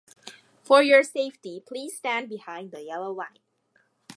[0.63, 3.37] For your safety, please stand behind the yellow line.